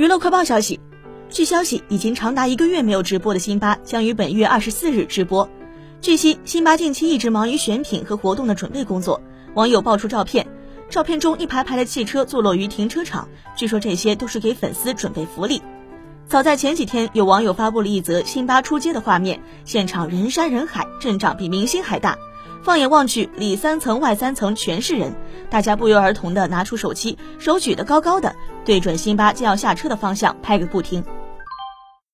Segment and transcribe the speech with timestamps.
[0.00, 0.80] 娱乐快报消息，
[1.28, 5.46] 据消息，已经长达一个月没有直播的辛巴将于本月二十四日直播。
[6.00, 9.20] 据悉，辛巴近期一直忙于选品和活动的准备工作。
[9.52, 10.46] 网友爆出照片，
[10.88, 15.60] 照片中一排排的汽车坐落于停车场，据说这些都是给粉丝准备福利。
[16.26, 22.16] 早在前几天，有网友发布了一则辛巴出街的画面，现场人山人海，阵仗比明星还大。
[22.62, 25.14] 放眼望去，里三层外三层全是人，
[25.48, 28.36] 大家不约而同地拿出手机，手举得高高的，
[28.70, 31.04] 对准辛巴将要下车的方向拍个不停。